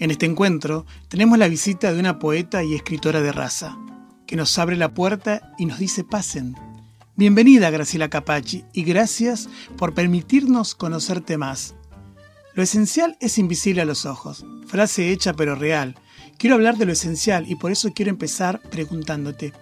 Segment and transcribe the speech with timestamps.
[0.00, 3.76] En este encuentro tenemos la visita de una poeta y escritora de raza,
[4.26, 6.54] que nos abre la puerta y nos dice pasen.
[7.16, 11.74] Bienvenida Graciela Capaci y gracias por permitirnos conocerte más.
[12.54, 15.96] Lo esencial es invisible a los ojos, frase hecha pero real.
[16.38, 19.52] Quiero hablar de lo esencial y por eso quiero empezar preguntándote,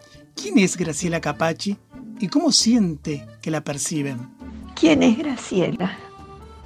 [0.40, 1.78] ¿quién es Graciela Capaci
[2.20, 4.28] y cómo siente que la perciben?
[4.76, 5.98] ¿Quién es Graciela?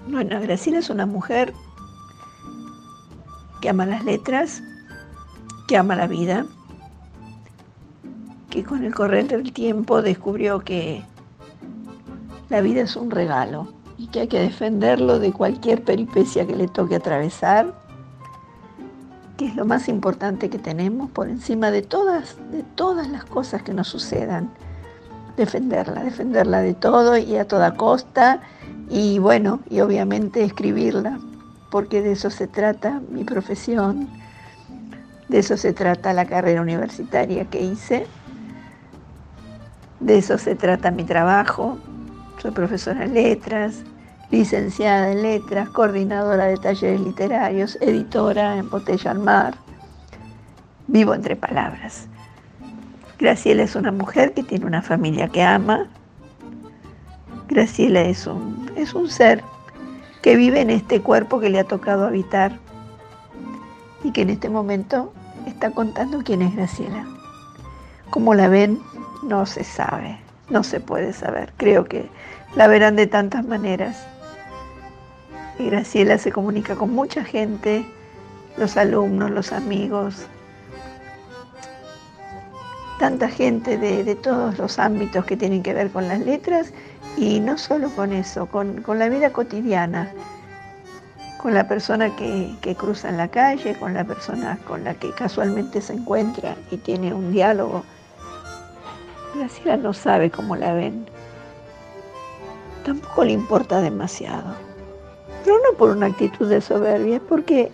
[0.06, 1.54] Bueno, Graciela es una mujer
[3.62, 4.60] que ama las letras,
[5.68, 6.44] que ama la vida,
[8.50, 11.02] que con el correr del tiempo descubrió que
[12.50, 16.66] la vida es un regalo y que hay que defenderlo de cualquier peripecia que le
[16.66, 17.72] toque atravesar,
[19.38, 23.62] que es lo más importante que tenemos por encima de todas, de todas las cosas
[23.62, 24.50] que nos sucedan.
[25.36, 28.40] Defenderla, defenderla de todo y a toda costa
[28.90, 31.18] y bueno, y obviamente escribirla,
[31.72, 34.06] porque de eso se trata mi profesión,
[35.28, 38.06] de eso se trata la carrera universitaria que hice,
[39.98, 41.78] de eso se trata mi trabajo.
[42.42, 43.84] Soy profesora en letras,
[44.30, 49.54] licenciada en letras, coordinadora de talleres literarios, editora en Botella al Mar.
[50.88, 52.06] Vivo entre palabras.
[53.18, 55.86] Graciela es una mujer que tiene una familia que ama.
[57.48, 59.42] Graciela es un, es un ser
[60.22, 62.58] que vive en este cuerpo que le ha tocado habitar
[64.04, 65.12] y que en este momento
[65.46, 67.04] está contando quién es Graciela.
[68.10, 68.80] Como la ven,
[69.22, 70.18] no se sabe,
[70.48, 71.52] no se puede saber.
[71.56, 72.08] Creo que
[72.54, 74.06] la verán de tantas maneras.
[75.58, 77.84] Y Graciela se comunica con mucha gente,
[78.56, 80.26] los alumnos, los amigos,
[83.02, 86.72] tanta gente de, todos los ámbitos que tienen que ver con las letras
[87.16, 90.12] y no solo con eso, con, la vida cotidiana,
[91.38, 95.10] con la persona que, que, cruza en la calle, con la persona con la que
[95.12, 97.84] casualmente se encuentra y tiene un diálogo.
[99.34, 101.06] Graciela no sabe cómo la ven.
[102.84, 104.54] Tampoco le importa demasiado.
[105.44, 107.72] Pero no por una actitud de soberbia, es porque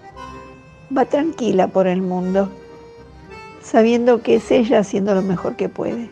[0.96, 2.48] va tranquila por el mundo
[3.62, 6.10] sabiendo que es ella haciendo lo mejor que puede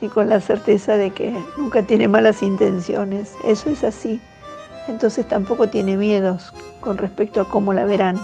[0.00, 3.32] y con la certeza de que nunca tiene malas intenciones.
[3.44, 4.20] Eso es así.
[4.88, 8.20] Entonces tampoco tiene miedos con respecto a cómo la verán.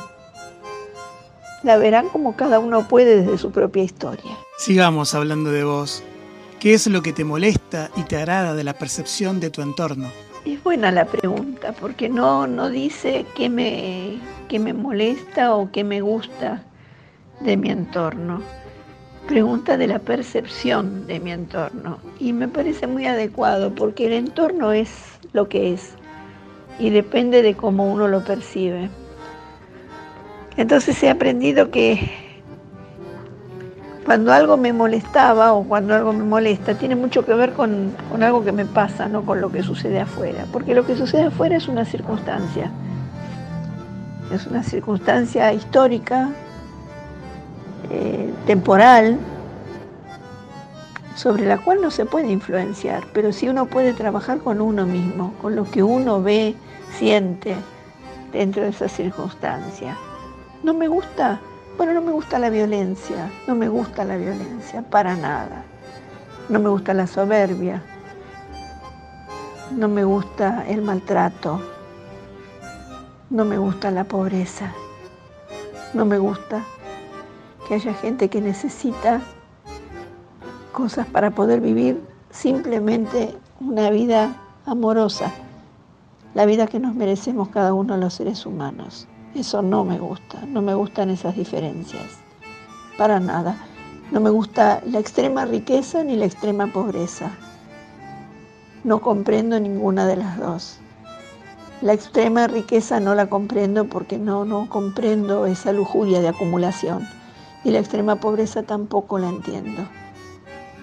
[1.62, 4.37] La verán como cada uno puede desde su propia historia.
[4.59, 6.03] Sigamos hablando de vos.
[6.61, 10.11] ¿Qué es lo que te molesta y te agrada de la percepción de tu entorno?
[10.44, 14.19] Es buena la pregunta porque no, no dice qué me,
[14.49, 16.62] qué me molesta o qué me gusta
[17.41, 18.43] de mi entorno.
[19.27, 21.99] Pregunta de la percepción de mi entorno.
[22.19, 24.91] Y me parece muy adecuado porque el entorno es
[25.33, 25.94] lo que es
[26.78, 28.91] y depende de cómo uno lo percibe.
[30.56, 32.11] Entonces he aprendido que
[34.05, 38.22] cuando algo me molestaba o cuando algo me molesta, tiene mucho que ver con, con,
[38.22, 40.44] algo que me pasa, no con lo que sucede afuera.
[40.53, 42.71] Porque lo que sucede afuera es una circunstancia.
[44.32, 46.31] Es una circunstancia histórica,
[47.91, 49.19] eh, temporal
[51.15, 55.34] sobre la cual no se puede influenciar, pero sí uno puede trabajar con uno mismo,
[55.40, 56.55] con lo que uno ve,
[56.99, 57.55] siente
[58.32, 59.96] dentro de esa circunstancia.
[60.62, 61.40] ¿No me gusta?
[61.76, 65.64] Bueno, no me gusta la violencia, no me gusta la violencia, para nada.
[66.49, 67.82] No me gusta la soberbia,
[69.76, 71.61] no me gusta el maltrato,
[73.31, 74.73] no me gusta la pobreza,
[75.94, 76.62] no me gusta
[77.67, 79.20] que haya gente que necesita
[80.73, 84.35] cosas para poder vivir simplemente una vida
[84.67, 85.31] amorosa,
[86.35, 89.06] la vida que nos merecemos cada uno de los seres humanos.
[89.35, 92.19] Eso no me gusta, no me gustan esas diferencias,
[92.99, 93.56] para nada.
[94.11, 97.31] No me gusta la extrema riqueza ni la extrema pobreza.
[98.85, 100.79] No comprendo ninguna de las dos.
[101.81, 107.09] La extrema riqueza no la comprendo porque no, no comprendo esa lujuria de acumulación
[107.64, 109.87] y la extrema pobreza tampoco la entiendo.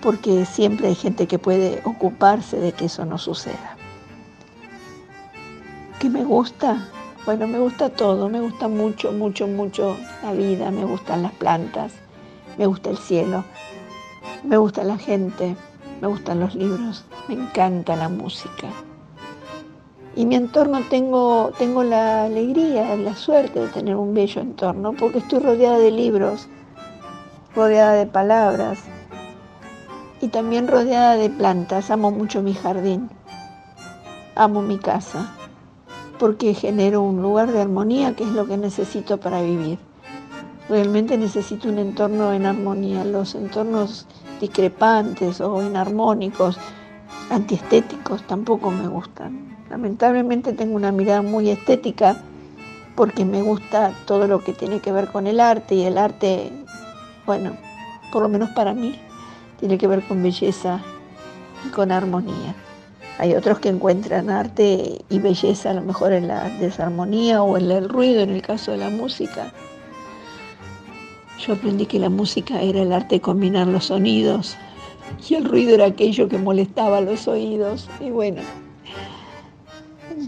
[0.01, 3.77] porque siempre hay gente que puede ocuparse de que eso no suceda.
[5.99, 6.87] ¿Qué me gusta?
[7.25, 11.91] Bueno, me gusta todo, me gusta mucho, mucho, mucho la vida, me gustan las plantas,
[12.57, 13.43] me gusta el cielo,
[14.43, 15.55] me gusta la gente,
[16.01, 18.69] me gustan los libros, me encanta la música.
[20.15, 25.19] Y mi entorno tengo, tengo la alegría, la suerte de tener un bello entorno, porque
[25.19, 26.47] estoy rodeada de libros,
[27.55, 28.79] rodeada de palabras
[30.21, 31.91] y también rodeada de plantas.
[31.91, 33.09] Amo mucho mi jardín,
[34.35, 35.35] amo mi casa
[36.19, 39.79] porque genero un lugar de armonía que es lo que necesito para vivir.
[40.67, 43.03] Realmente necesito un entorno en armonía.
[43.03, 44.05] Los entornos
[44.39, 46.59] discrepantes o inarmónicos,
[47.31, 49.57] antiestéticos, tampoco me gustan.
[49.69, 52.17] Lamentablemente tengo una mirada muy estética
[52.95, 56.51] porque me gusta todo lo que tiene que ver con el arte y el arte,
[57.29, 57.55] bueno,
[58.11, 58.95] por lo menos para mí,
[59.59, 60.81] tiene que ver con belleza
[61.63, 62.55] y con armonía.
[63.19, 67.69] Hay otros que encuentran arte y belleza a lo mejor en la desarmonía o en
[67.69, 69.53] el ruido, en el caso de la música.
[71.37, 74.57] Yo aprendí que la música era el arte de combinar los sonidos
[75.29, 77.87] y el ruido era aquello que molestaba los oídos.
[77.99, 78.41] Y bueno,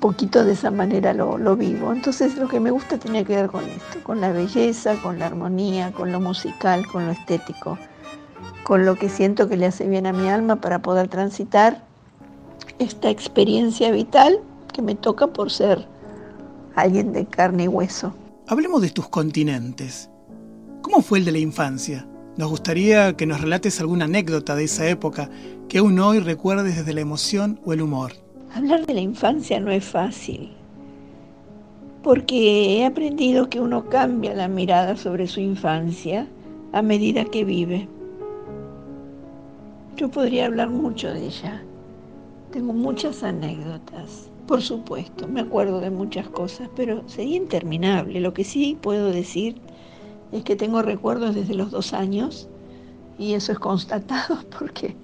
[0.02, 1.94] poquito de esa manera lo, lo, vivo.
[1.94, 5.28] Entonces lo que me gusta tiene que ver con esto, con la belleza, con la
[5.28, 7.78] armonía, con lo musical, con lo estético,
[8.64, 11.86] con lo que siento que le hace bien a mi alma para poder transitar
[12.80, 14.40] esta experiencia vital
[14.74, 15.88] que me toca por ser
[16.76, 18.14] alguien de carne y hueso.
[18.48, 20.10] Hablemos de tus continentes.
[20.82, 22.08] ¿Cómo fue el de la infancia?
[22.38, 25.30] Nos gustaría que nos relates alguna anécdota de esa época
[25.70, 28.14] que aún hoy recuerdes desde la emoción o el humor.
[28.54, 30.52] Hablar de la infancia no es fácil,
[32.04, 36.28] porque he aprendido que uno cambia la mirada sobre su infancia
[36.74, 37.88] a medida que vive.
[39.96, 41.64] Yo podría hablar mucho de ella,
[42.52, 48.20] tengo muchas anécdotas, por supuesto, me acuerdo de muchas cosas, pero sería interminable.
[48.20, 49.62] Lo que sí puedo decir
[50.34, 52.50] es que tengo recuerdos desde los dos años
[53.18, 54.98] y eso es constatado porque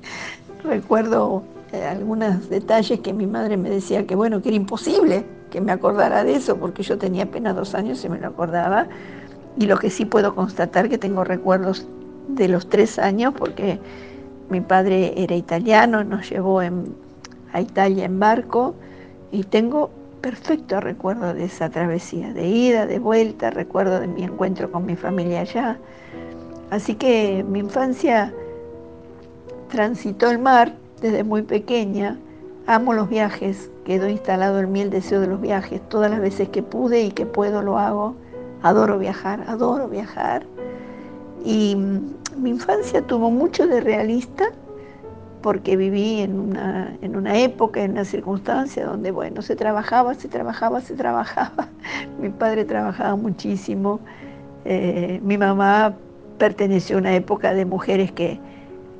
[0.65, 5.61] recuerdo eh, algunos detalles que mi madre me decía que bueno, que era imposible que
[5.61, 8.87] me acordara de eso porque yo tenía apenas dos años y me lo acordaba.
[9.57, 11.87] Y lo que sí puedo constatar que tengo recuerdos
[12.27, 13.79] de los tres años porque
[14.49, 16.95] mi padre era italiano, nos llevó en
[17.53, 18.75] a Italia en barco
[19.31, 19.89] y tengo
[20.21, 24.95] perfecto recuerdo de esa travesía, de ida, de vuelta, recuerdo de mi encuentro con mi
[24.95, 25.77] familia allá.
[26.69, 28.33] Así que mi infancia
[29.69, 32.17] transitó el mar desde muy pequeña,
[32.65, 36.49] amo los viajes, quedó instalado en mí el deseo de los viajes, todas las veces
[36.49, 38.15] que pude y que puedo lo hago,
[38.61, 40.45] adoro viajar, adoro viajar.
[41.45, 41.77] Y
[42.37, 44.51] mi infancia tuvo mucho de realista,
[45.41, 50.27] porque viví en una, en una época, en una circunstancia donde, bueno, se trabajaba, se
[50.27, 51.69] trabajaba, se trabajaba.
[52.19, 53.99] Mi padre trabajaba muchísimo.
[54.65, 55.93] Eh, mi mamá
[56.37, 58.41] perteneció a una época de mujeres que,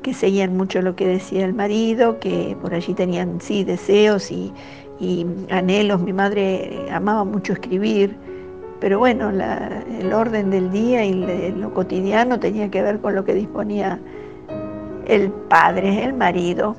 [0.07, 4.53] que, seguían mucho lo que decía el marido, que por allí tenían, sí, deseos y,
[5.49, 6.01] anhelos.
[6.01, 8.15] Mi madre amaba mucho escribir.
[8.79, 11.13] Pero bueno, el orden del día y
[11.51, 13.99] lo cotidiano tenía que ver con lo que disponía
[15.07, 16.75] el padre, el marido,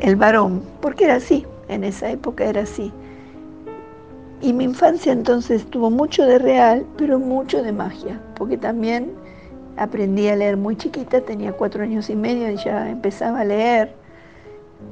[0.00, 2.92] el, varón, porque era así, en esa época era así.
[4.42, 9.12] Y mi infancia entonces tuvo mucho de real, pero mucho de magia, porque también
[9.76, 13.94] aprendí a leer muy chiquita, tenía cuatro años y medio y ya empezaba a leer.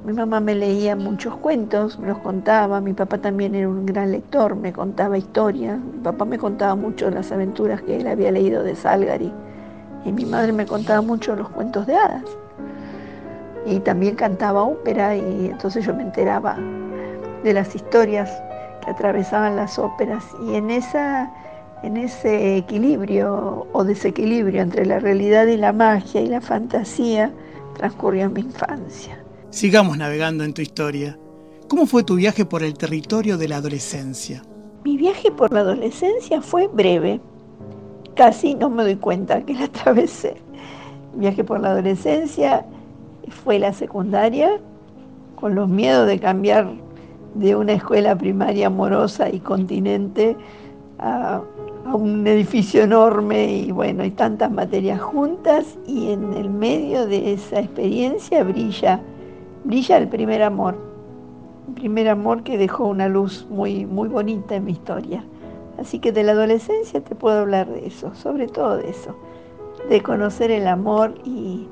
[0.04, 4.12] Mi mamá me leía muchos cuentos, me los contaba, mi papá también era un gran
[4.12, 8.62] lector, me contaba historias, mi papá me contaba mucho las aventuras que él había leído
[8.62, 9.32] de Salgari
[10.04, 12.24] y mi madre me contaba mucho los cuentos de hadas.
[13.66, 16.56] Y también cantaba ópera y entonces yo me enteraba
[17.42, 18.30] de las historias
[18.82, 21.30] que atravesaban las óperas y en, esa,
[21.84, 27.30] en ese equilibrio o desequilibrio entre la realidad y la magia y la fantasía
[27.76, 29.22] transcurrió mi infancia.
[29.50, 31.18] Sigamos navegando en tu historia.
[31.68, 34.42] ¿Cómo fue tu viaje por el territorio de la adolescencia?
[34.84, 37.20] Mi viaje por la adolescencia fue breve
[38.14, 40.36] casi no me doy cuenta que la atravesé.
[41.14, 42.64] Viaje por la adolescencia,
[43.28, 44.58] fue la secundaria,
[45.36, 46.68] con los miedos de cambiar
[47.34, 50.36] de una escuela primaria amorosa y continente
[50.98, 51.42] a,
[51.84, 57.32] a, un edificio enorme y bueno, y tantas materias juntas y en el medio de
[57.32, 59.00] esa experiencia brilla,
[59.64, 60.76] brilla el primer amor,
[61.68, 65.24] el primer amor que dejó una luz muy, muy bonita en mi historia.
[65.78, 69.16] Así que de la adolescencia te puedo hablar de eso, sobre todo de eso,
[69.88, 71.66] de conocer el amor y,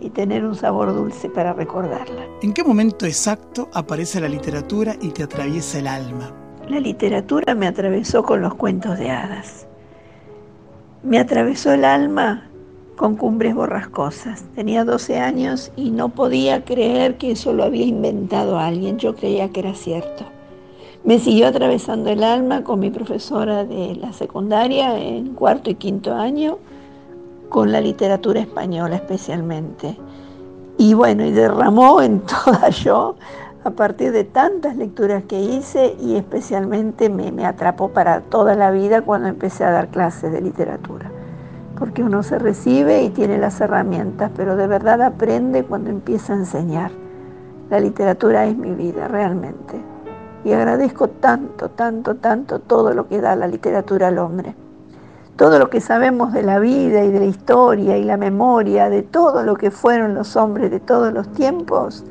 [0.00, 2.26] y tener un sabor dulce para recordarla.
[2.42, 6.39] ¿En qué momento exacto aparece la literatura y te atraviesa el alma?
[6.70, 9.66] La literatura me atravesó con los cuentos de hadas.
[11.02, 12.48] Me atravesó el alma
[12.94, 14.44] con cumbres borrascosas.
[14.54, 18.98] Tenía 12 años y no podía creer que eso lo había inventado alguien.
[18.98, 20.22] Yo creía que era cierto.
[21.02, 26.14] Me siguió atravesando el alma con mi profesora de la secundaria en cuarto y quinto
[26.14, 26.58] año,
[27.48, 29.96] con la literatura española especialmente.
[30.78, 33.16] Y bueno, y derramó en toda yo
[33.64, 38.70] a partir de tantas lecturas que hice y especialmente me, me atrapó para toda la
[38.70, 41.10] vida cuando empecé a dar clases de literatura
[41.80, 46.36] porque uno se recibe y tiene las herramientas, pero de verdad aprende cuando empieza a
[46.36, 46.90] enseñar.
[47.70, 49.80] La literatura es mi vida, realmente.
[50.44, 54.54] Y agradezco tanto, tanto, tanto todo lo que da la literatura al hombre.
[55.36, 59.02] Todo lo que sabemos de la vida y de la historia y la memoria, de
[59.02, 62.04] todo lo que fueron los hombres de todos los tiempos,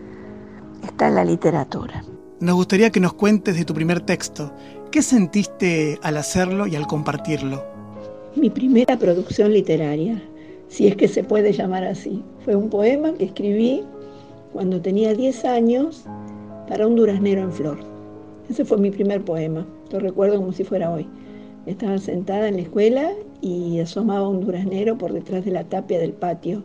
[0.83, 2.03] está en la literatura.
[2.39, 4.51] Nos gustaría que nos cuentes de tu primer texto.
[4.91, 7.63] ¿Qué sentiste al hacerlo y al compartirlo?
[8.35, 10.21] mi primera producción literaria,
[10.67, 12.23] si es que se puede llamar así.
[12.45, 13.83] Fue un poema que escribí
[14.53, 16.05] cuando tenía 10 años
[16.67, 17.79] para un duraznero en flor.
[18.49, 21.07] Ese fue mi primer poema, lo recuerdo como si fuera hoy.
[21.65, 26.13] Estaba sentada en la escuela y asomaba un duraznero por detrás de la tapia del
[26.13, 26.63] patio.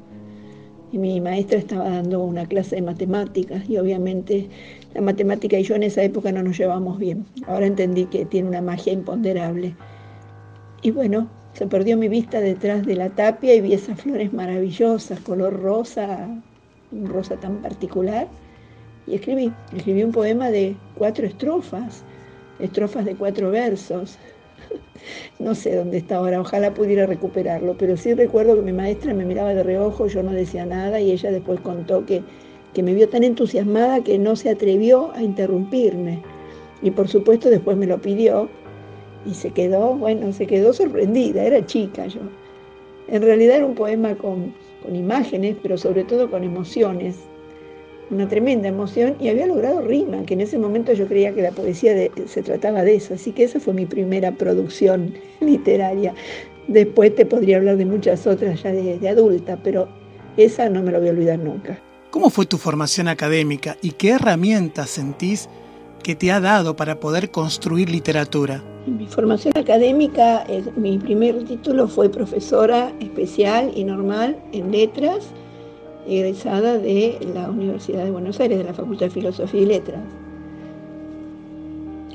[0.94, 4.48] Y mi maestra estaba dando una clase de matemáticas y obviamente
[4.94, 7.26] la matemática y yo en esa época no nos llevamos bien.
[7.48, 9.74] Ahora entendí que tiene una magia imponderable.
[10.82, 15.18] Y bueno, se perdió mi vista detrás de la tapia y vi esas flores maravillosas,
[15.18, 16.28] color rosa,
[16.92, 18.28] un rosa tan particular.
[19.08, 22.04] Y escribí, escribí un poema de cuatro estrofas,
[22.60, 24.16] estrofas de cuatro versos.
[25.38, 29.24] No sé dónde está ahora, ojalá pudiera recuperarlo, pero sí recuerdo que mi maestra me
[29.24, 32.22] miraba de reojo, yo no decía nada y ella después contó que,
[32.72, 36.22] que me vio tan entusiasmada que no se atrevió a interrumpirme.
[36.82, 38.48] Y por supuesto después me lo pidió
[39.26, 42.20] y se quedó, bueno, se quedó sorprendida, era chica yo.
[43.08, 47.16] En realidad era un poema con, con imágenes, pero sobre todo con emociones,
[48.10, 51.50] una tremenda emoción y había logrado rima, que en ese momento yo creía que la
[51.50, 51.94] poesía
[52.26, 56.14] se trataba de eso, así que esa fue mi primera producción literaria.
[56.68, 59.88] Después te podría hablar de muchas otras ya de, de adulta, pero
[60.36, 61.78] esa no me la voy a olvidar nunca.
[62.10, 65.48] ¿Cómo fue tu formación académica y qué herramientas sentís
[66.02, 68.62] que te ha dado para poder construir literatura?
[68.86, 70.46] Mi formación académica,
[70.76, 75.24] mi primer título fue profesora especial y normal en letras,
[76.06, 80.00] egresada de la Universidad de Buenos Aires, de la Facultad de Filosofía y Letras.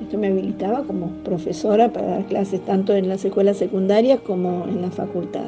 [0.02, 4.82] Esto me habilitaba como profesora para dar clases tanto en las escuelas secundarias como en
[4.82, 5.48] la facultad.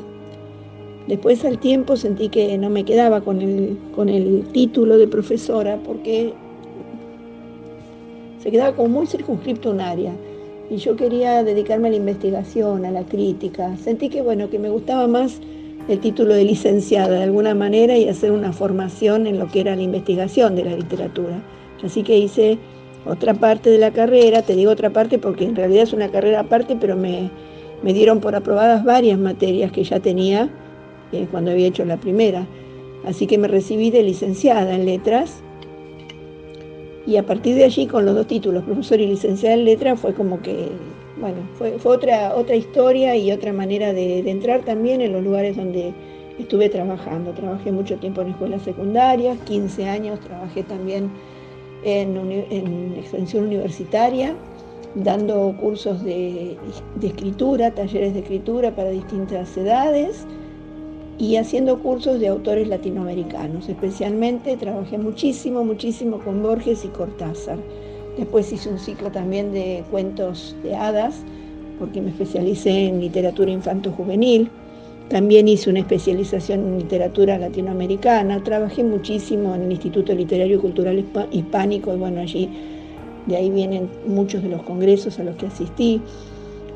[1.08, 5.80] Después al tiempo sentí que no me quedaba con el, con el título de profesora
[5.84, 6.34] porque
[8.40, 10.14] se quedaba como muy circunscripto un área
[10.70, 13.76] y yo quería dedicarme a la investigación, a la crítica.
[13.78, 15.40] Sentí que bueno, que me gustaba más
[15.92, 19.76] el título de licenciada de alguna manera y hacer una formación en lo que era
[19.76, 21.42] la investigación de la literatura.
[21.84, 22.58] Así que hice
[23.06, 26.42] otra parte de la carrera, te digo otra parte porque en realidad es una carrera
[26.42, 27.30] aparte, pero me,
[27.84, 30.50] me dieron por aprobadas varias materias que ya tenía
[31.12, 32.48] eh, cuando había hecho la primera.
[33.06, 35.42] Así que me recibí de licenciada en letras
[37.06, 40.14] y a partir de allí, con los dos títulos, profesor y licenciada en letra, fue
[40.14, 40.68] como que,
[41.22, 45.94] bueno, fue, otra, otra historia y otra manera de, entrar también en los lugares donde
[46.40, 47.32] estuve trabajando.
[47.32, 51.12] Trabajé mucho tiempo en escuelas secundarias, 15 años, trabajé también
[51.84, 54.36] en, en extensión universitaria,
[54.96, 56.58] dando cursos de
[57.02, 60.26] escritura, talleres de escritura para distintas edades
[61.22, 63.70] y haciendo cursos de autores latinoamericanos.
[63.70, 67.60] Especialmente trabajé muchísimo, muchísimo con Borges y Cortázar.
[68.18, 71.24] Después hice un ciclo también de cuentos de hadas,
[71.80, 74.50] porque me especialicé en literatura infanto-juvenil.
[75.10, 78.44] También hice una especialización en literatura latinoamericana.
[78.44, 82.50] Trabajé muchísimo en el Instituto Literario y Cultural Hispánico y bueno, allí
[83.26, 86.02] de ahí vienen muchos de los congresos a los que asistí.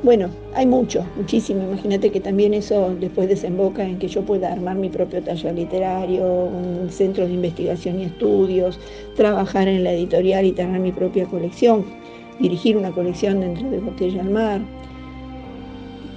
[0.02, 1.62] Bueno, hay mucho, muchísimo.
[1.64, 6.22] Imagínate que también eso después desemboca en que yo pueda armar mi propio taller literario,
[6.22, 8.78] un centro de investigación y estudios,
[9.16, 11.84] trabajar en la editorial y tener mi propia colección,
[12.38, 14.60] dirigir una colección dentro de Botella al Mar.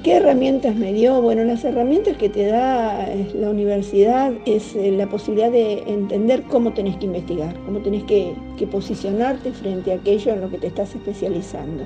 [0.03, 1.21] ¿Qué herramientas me dio?
[1.21, 6.43] Bueno, las herramientas que te da eh, la universidad es eh, la posibilidad de entender
[6.43, 10.57] cómo tenés que investigar, cómo tenés que, que posicionarte frente a aquello en lo que
[10.57, 11.86] te estás especializando.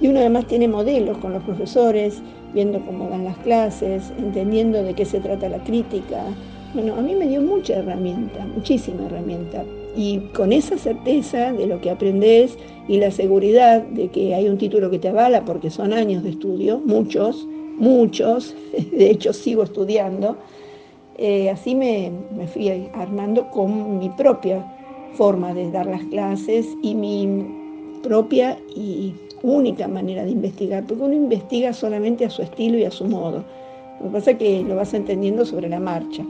[0.00, 2.22] Y uno además tiene modelos con los profesores,
[2.54, 6.24] viendo cómo dan las clases, entendiendo de qué se trata la crítica,
[6.72, 9.64] Bueno, a mí me dio mucha herramienta, muchísima herramienta.
[9.96, 14.56] Y con esa certeza de lo que aprendes y la seguridad de que hay un
[14.56, 17.44] título que te avala, porque son años de estudio, muchos,
[17.76, 18.54] muchos,
[18.92, 20.36] de hecho sigo estudiando,
[21.18, 24.64] eh, así me, me fui armando con mi propia
[25.14, 27.44] forma de dar las clases y mi
[28.02, 32.90] propia y única manera de investigar, porque uno investiga solamente a su estilo y a
[32.90, 33.44] su modo.
[34.00, 36.24] Lo que pasa es que lo vas entendiendo sobre la marcha.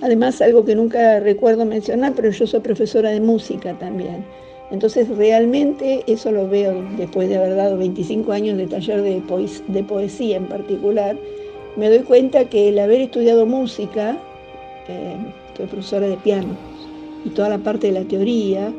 [0.00, 4.24] Además, algo que nunca recuerdo mencionar, pero yo soy profesora de música también.
[4.72, 10.38] Entonces, realmente eso lo veo después de haber dado 25 años de taller de, poesía
[10.38, 11.16] en particular.
[11.76, 14.16] Me doy cuenta que el haber estudiado música,
[14.88, 15.16] eh,
[15.56, 16.56] soy profesora de piano,
[17.24, 18.72] y toda la parte de la teoría,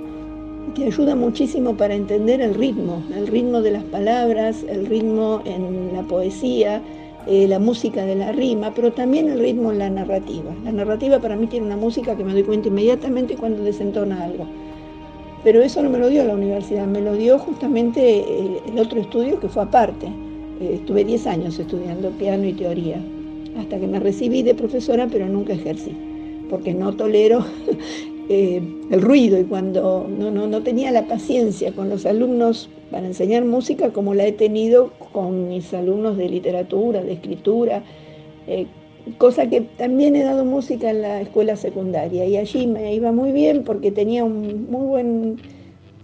[0.75, 5.93] te ayuda muchísimo para entender el ritmo, el ritmo de las palabras, el ritmo en
[5.93, 6.82] la poesía,
[7.27, 10.53] eh, la música de la rima, pero también el ritmo en la narrativa.
[10.63, 14.46] La narrativa para mí tiene una música que me doy cuenta inmediatamente cuando desentona algo.
[15.43, 18.25] Pero eso no me lo dio la universidad, me lo dio justamente
[18.67, 20.08] el, otro estudio que fue aparte.
[20.60, 23.01] Eh, estuve 10 años estudiando piano y teoría,
[23.60, 25.96] hasta que me recibí de profesora, pero nunca ejercí,
[26.50, 27.46] porque no tolero
[28.30, 33.06] eh, el ruido y cuando no, no, no, tenía la paciencia con los alumnos para
[33.06, 37.84] enseñar música como la he tenido con mis alumnos de literatura, de escritura,
[38.48, 38.68] eh,
[39.18, 42.25] cosa que también he dado música en la escuela secundaria.
[42.25, 45.42] Y allí me iba muy bien porque tenía un muy buen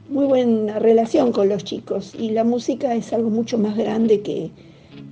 [0.09, 2.13] muy buena relación con los chicos.
[2.17, 4.49] Y la música es algo mucho más grande que,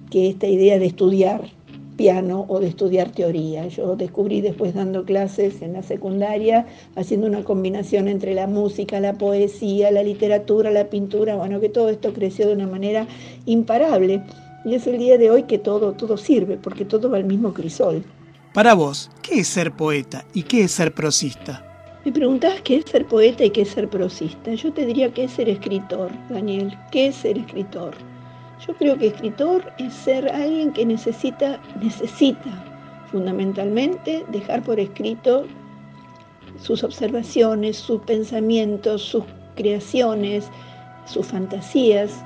[0.09, 1.56] que esta idea de estudiar
[1.97, 3.67] piano o de estudiar teoría.
[3.67, 9.13] Yo descubrí después dando clases en la secundaria, haciendo una combinación entre la música, la
[9.13, 13.07] poesía, la literatura, la pintura, bueno, que todo esto creció de una manera
[13.45, 14.23] imparable.
[14.63, 17.53] Y es el día de hoy que todo, todo sirve, porque todo va al mismo
[17.53, 18.03] crisol.
[18.53, 21.63] Para vos, ¿qué es ser poeta y qué es ser prosista?
[22.05, 24.53] Me preguntás qué es ser poeta y qué es ser prosista.
[24.53, 26.73] Yo te diría qué es ser escritor, Daniel.
[26.89, 27.93] ¿Qué es ser escritor?
[28.65, 32.65] Yo creo que escritor es ser alguien que necesita, necesita
[33.11, 35.45] fundamentalmente dejar por escrito
[36.59, 39.23] sus observaciones, sus pensamientos, sus
[39.55, 40.49] creaciones,
[41.05, 42.23] sus fantasías.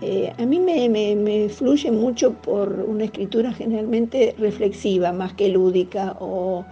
[0.00, 6.64] Eh, a mí me, fluye mucho por una escritura generalmente reflexiva, más que lúdica o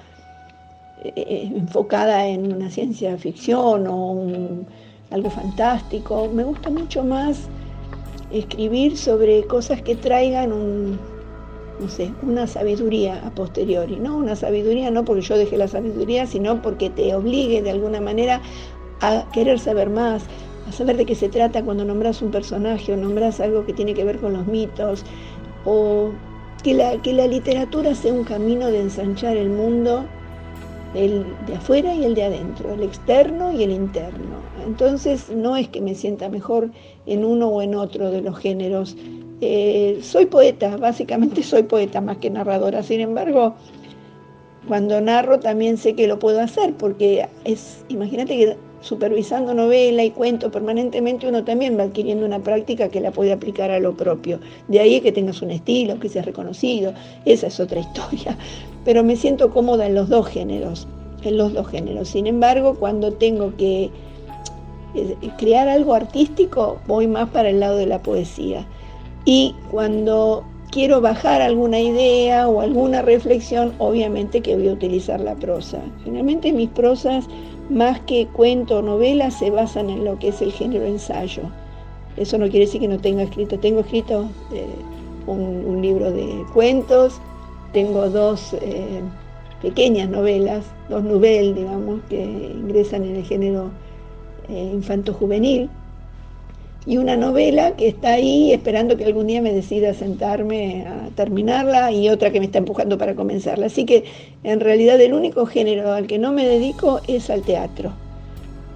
[1.05, 4.65] eh, enfocada en una ciencia ficción o
[5.11, 6.29] algo fantástico.
[6.33, 7.49] Me gusta mucho más
[8.33, 10.99] escribir sobre cosas que traigan un,
[11.81, 14.17] no sé, una sabiduría a posteriori, ¿no?
[14.17, 18.41] Una sabiduría no porque yo dejé la sabiduría, sino porque te obligue de alguna manera
[19.01, 20.25] a querer saber más,
[20.69, 23.95] a saber de qué se trata cuando nombras un personaje o nombras algo que tiene
[23.95, 25.05] que ver con los mitos,
[25.65, 26.11] o
[26.63, 30.05] que la, que la literatura sea un camino de ensanchar el mundo
[30.95, 34.37] el de afuera y el de adentro, el externo y el interno.
[34.67, 36.71] Entonces no es que me sienta mejor
[37.07, 38.97] en uno o en otro de los géneros.
[39.41, 42.83] Eh, soy poeta, básicamente soy poeta más que narradora.
[42.83, 43.55] Sin embargo,
[44.67, 50.11] cuando narro también sé que lo puedo hacer, porque es, imagínate que supervisando novela y
[50.11, 54.41] cuento permanentemente, uno también va adquiriendo una práctica que la puede aplicar a lo propio.
[54.69, 58.37] De ahí que tengas un estilo, que seas reconocido, esa es otra historia.
[58.85, 60.87] Pero me siento cómoda en los dos géneros,
[61.23, 62.09] en los dos géneros.
[62.09, 63.91] Sin embargo, cuando tengo que
[64.95, 68.67] eh, crear algo artístico, voy más para el lado de la poesía.
[69.27, 75.35] Y cuando quiero bajar alguna idea o alguna reflexión, obviamente que voy a utilizar la
[75.35, 75.81] prosa.
[76.05, 77.27] Generalmente mis prosas
[77.71, 81.43] más que cuento o novela, se basan en lo que es el género ensayo.
[82.17, 83.59] Eso no quiere decir que no tenga escrito.
[83.59, 84.67] Tengo escrito eh,
[85.27, 87.21] un, libro de cuentos,
[87.73, 89.01] tengo dos eh,
[89.63, 93.71] pequeñas novelas, dos novelas, digamos, que ingresan en el género
[94.49, 95.71] eh, infanto-juvenil
[96.87, 101.93] y una novela que está ahí esperando que algún día me decida sentarme a terminarla
[101.93, 103.67] y otra que me está empujando para comenzarla.
[103.67, 104.05] Así que
[104.45, 107.93] en realidad el único género al que no me dedico es al teatro.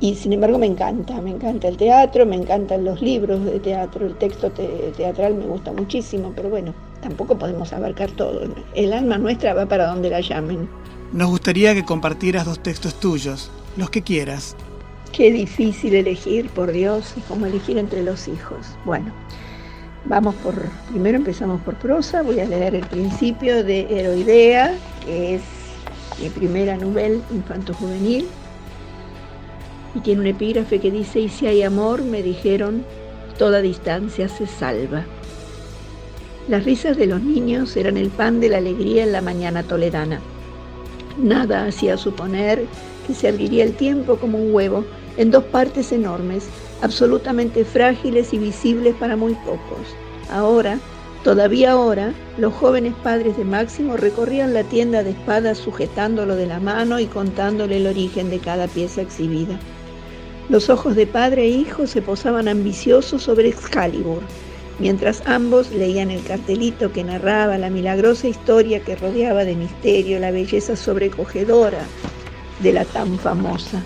[0.01, 4.07] Y sin embargo me encanta, me encanta el teatro, me encantan los libros de teatro,
[4.07, 8.43] el texto teatral me gusta muchísimo, pero bueno, tampoco podemos abarcar todo.
[8.75, 10.69] El alma nuestra va para donde la llamen.
[11.13, 14.57] Nos gustaría que compartieras dos textos tuyos, los que quieras.
[15.17, 18.67] Qué difícil elegir, por Dios, como elegir entre los hijos.
[18.85, 19.13] Bueno,
[20.07, 20.55] vamos por,
[20.91, 24.75] primero empezamos por prosa, voy a leer el principio de Heroidea,
[25.05, 25.43] que es
[26.21, 28.27] mi primera novela infanto-juvenil,
[29.95, 32.85] y tiene un epígrafe que dice, y si hay amor, me dijeron,
[33.39, 35.05] toda distancia se salva.
[36.49, 40.19] Las risas de los niños eran el pan de la alegría en la mañana toledana.
[41.17, 42.67] Nada hacía suponer
[43.07, 44.85] que se abriría el tiempo como un huevo
[45.17, 46.45] en dos partes enormes,
[46.83, 49.95] absolutamente frágiles y visibles para muy pocos.
[50.31, 50.79] Ahora,
[51.23, 56.61] todavía ahora, los jóvenes padres de Máximo recorrían la tienda de espadas sujetándolo de la
[56.61, 59.59] mano y contándole el origen de cada pieza exhibida.
[60.49, 64.21] Los ojos de padre e hijo se posaban ambiciosos sobre Excalibur,
[64.79, 70.33] mientras ambos leían el cartelito que narraba la milagrosa historia que rodeaba de misterio la
[70.33, 71.81] belleza sobrecogedora
[72.63, 73.83] de la tan famosa.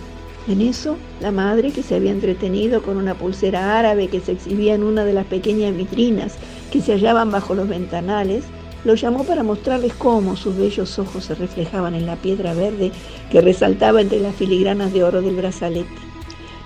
[0.48, 4.74] En eso, la madre, que se había entretenido con una pulsera árabe que se exhibía
[4.74, 6.36] en una de las pequeñas vitrinas
[6.72, 8.44] que se hallaban bajo los ventanales,
[8.84, 12.92] lo llamó para mostrarles cómo sus bellos ojos se reflejaban en la piedra verde
[13.30, 15.90] que resaltaba entre las filigranas de oro del brazalete.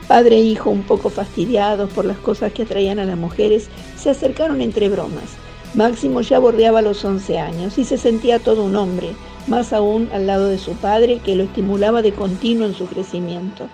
[0.07, 4.11] Padre e hijo, un poco fastidiados por las cosas que atraían a las mujeres, se
[4.11, 5.35] acercaron entre bromas.
[5.75, 9.09] Máximo ya bordeaba los 11 años y se sentía todo un hombre,
[9.47, 13.69] más aún al lado de su padre, que lo estimulaba de continuo en su crecimiento.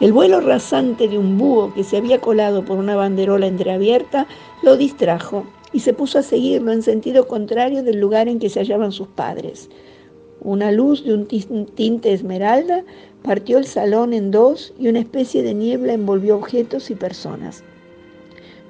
[0.00, 4.26] El vuelo rasante de un búho que se había colado por una banderola entreabierta
[4.62, 8.60] lo distrajo y se puso a seguirlo en sentido contrario del lugar en que se
[8.60, 9.68] hallaban sus padres.
[10.40, 11.26] Una luz de un
[11.66, 12.84] tinte esmeralda
[13.22, 17.62] partió el salón en dos y una especie de niebla envolvió objetos y personas.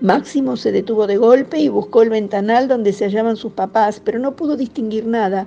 [0.03, 4.19] Máximo se detuvo de golpe y buscó el ventanal donde se hallaban sus papás, pero
[4.19, 5.47] no pudo distinguir nada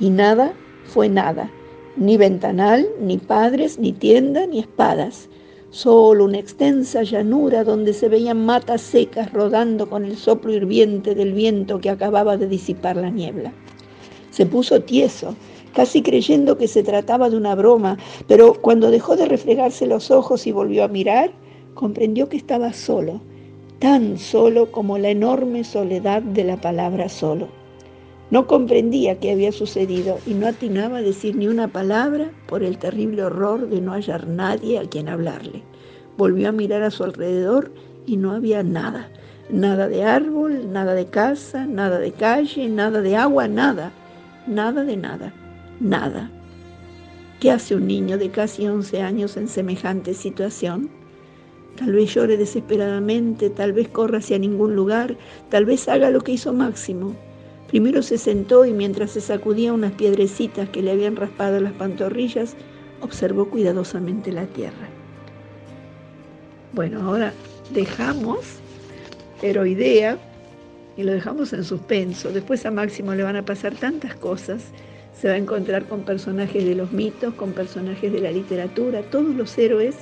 [0.00, 0.52] y nada
[0.84, 1.50] fue nada,
[1.96, 5.28] ni ventanal, ni padres, ni tienda, ni espadas.
[5.70, 11.32] Solo una extensa llanura donde se veían matas secas rodando con el soplo hirviente del
[11.32, 13.52] viento que acababa de disipar la niebla.
[14.30, 15.34] Se puso tieso,
[15.74, 20.46] casi creyendo que se trataba de una broma, pero cuando dejó de refregarse los ojos
[20.46, 21.30] y volvió a mirar,
[21.74, 23.20] comprendió que estaba solo,
[23.78, 27.48] tan solo como la enorme soledad de la palabra solo.
[28.32, 32.78] No comprendía qué había sucedido y no atinaba a decir ni una palabra por el
[32.78, 35.62] terrible horror de no hallar nadie a quien hablarle.
[36.16, 37.70] Volvió a mirar a su alrededor
[38.06, 39.10] y no había nada.
[39.50, 43.92] Nada de árbol, nada de casa, nada de calle, nada de agua, nada.
[44.46, 45.34] Nada de nada.
[45.78, 46.30] Nada.
[47.38, 50.88] ¿Qué hace un niño de casi 11 años en semejante situación?
[51.76, 55.18] Tal vez llore desesperadamente, tal vez corra hacia ningún lugar,
[55.50, 57.14] tal vez haga lo que hizo Máximo,
[57.72, 62.54] Primero se sentó y mientras se sacudía unas piedrecitas que le habían raspado las pantorrillas,
[63.00, 64.90] observó cuidadosamente la tierra.
[66.74, 67.32] Bueno, ahora
[67.72, 68.40] dejamos
[69.40, 70.18] Heroidea
[70.98, 72.30] y lo dejamos en suspenso.
[72.30, 74.64] Después a Máximo le van a pasar tantas cosas.
[75.18, 79.34] Se va a encontrar con personajes de los mitos, con personajes de la literatura, todos
[79.34, 79.96] los héroes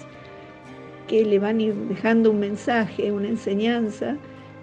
[1.06, 4.16] que le van a ir dejando un mensaje, una enseñanza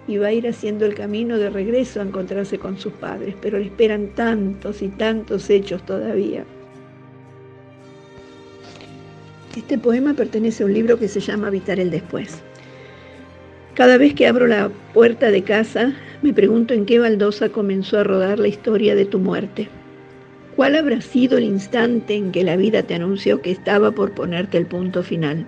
[0.08, 3.60] y va a ir haciendo el camino de regreso a encontrarse con sus padres, pero
[3.60, 6.46] le esperan tantos y tantos hechos todavía.
[9.56, 12.42] Este poema pertenece a un libro que se llama Habitar el Después.
[13.74, 18.04] Cada vez que abro la puerta de casa, me pregunto en qué baldosa comenzó a
[18.04, 19.68] rodar la historia de tu muerte.
[20.56, 24.58] ¿Cuál habrá sido el instante en que la vida te anunció que estaba por ponerte
[24.58, 25.48] el punto final?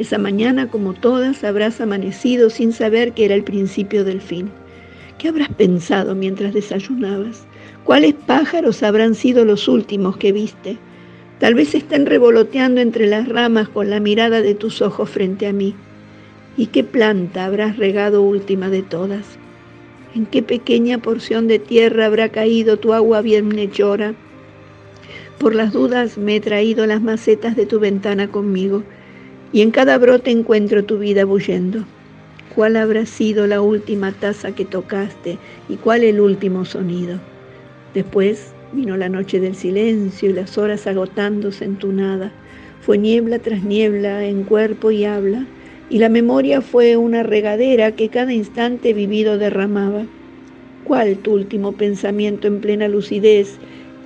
[0.00, 4.50] Esa mañana, como todas, habrás amanecido sin saber que era el principio del fin.
[5.18, 7.44] ¿Qué habrás pensado mientras desayunabas?
[7.84, 10.78] ¿Cuáles pájaros habrán sido los últimos que viste?
[11.38, 15.52] Tal vez estén revoloteando entre las ramas con la mirada de tus ojos frente a
[15.52, 15.74] mí.
[16.56, 19.26] ¿Y qué planta habrás regado última de todas?
[20.14, 24.14] ¿En qué pequeña porción de tierra habrá caído tu agua bienhechora?
[25.36, 28.82] Por las dudas me he traído las macetas de tu ventana conmigo
[29.52, 31.84] y en cada brote encuentro tu vida bullendo.
[32.54, 37.18] ¿Cuál habrá sido la última taza que tocaste y cuál el último sonido?
[37.94, 42.32] Después vino la noche del silencio y las horas agotándose en tu nada.
[42.80, 45.46] Fue niebla tras niebla en cuerpo y habla,
[45.90, 50.04] y la memoria fue una regadera que cada instante vivido derramaba.
[50.84, 53.58] ¿Cuál tu último pensamiento en plena lucidez?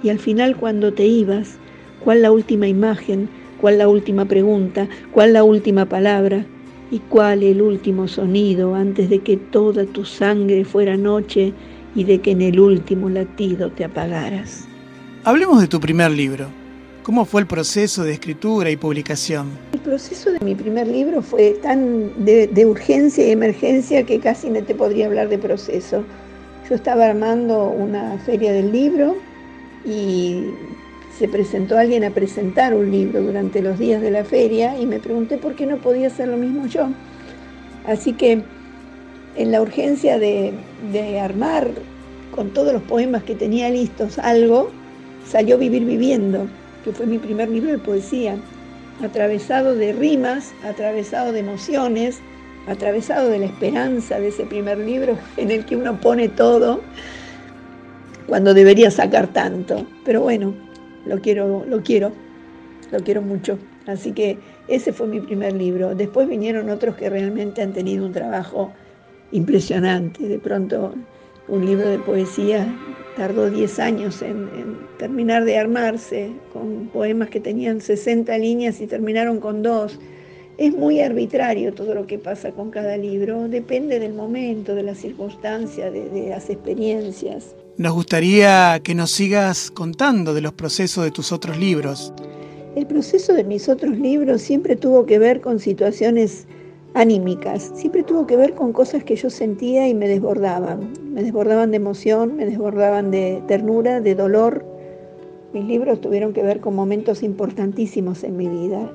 [0.03, 1.57] Y al final cuando te ibas,
[2.03, 3.29] ¿cuál la última imagen?
[3.65, 6.45] Cuál la última pregunta, cuál la última palabra
[6.91, 11.55] y cuál el último sonido antes de que toda tu sangre fuera noche
[11.95, 14.67] y de que en el último latido te apagaras.
[15.25, 16.49] Hablemos de tu primer libro.
[17.05, 19.47] ¿Cómo fue el proceso de escritura y publicación?
[19.73, 24.51] El proceso de mi primer libro fue tan de, de, urgencia y emergencia que casi
[24.51, 26.05] no te podría hablar de proceso.
[26.69, 29.17] Yo estaba armando una feria del libro
[29.87, 30.51] y
[31.19, 34.99] se presentó alguien a presentar un libro durante los días de la feria y me
[34.99, 36.89] pregunté por qué no podía hacer lo mismo yo.
[37.87, 38.43] Así que
[39.37, 40.55] en la urgencia de,
[41.23, 41.69] armar
[42.35, 44.71] con todos los poemas que tenía listos algo,
[45.27, 46.49] salió Vivir Viviendo,
[46.85, 48.37] que fue mi primer libro de poesía,
[49.03, 52.19] atravesado de rimas, atravesado de emociones,
[52.67, 56.81] atravesado de la esperanza de ese primer libro en el que uno pone todo
[58.27, 59.87] cuando debería sacar tanto.
[60.05, 60.55] Pero bueno,
[61.07, 62.13] lo quiero, lo quiero,
[62.91, 63.59] lo quiero mucho.
[63.87, 64.39] Así que
[64.69, 65.95] ese fue mi primer libro.
[65.95, 68.73] Después vinieron otros que realmente han tenido un trabajo
[69.33, 70.27] impresionante.
[70.27, 70.95] De pronto
[71.49, 72.67] un libro de poesía
[73.17, 74.49] tardó 10 años en,
[74.99, 79.99] terminar de armarse, con poemas que tenían 60 líneas y terminaron con dos.
[80.57, 84.95] Es muy arbitrario todo lo que pasa con cada libro, depende del momento, de la
[84.95, 87.55] circunstancia, de las experiencias.
[87.77, 92.13] Nos gustaría que nos sigas contando de los procesos de tus otros libros.
[92.77, 96.47] El proceso de mis otros libros siempre tuvo que ver con situaciones
[96.95, 100.93] anímicas, siempre tuvo que ver con cosas que yo sentía y me desbordaban.
[101.13, 104.65] Me desbordaban de emoción, me desbordaban de ternura, de dolor.
[105.53, 108.89] Mis libros tuvieron que ver con momentos importantísimos en mi vida.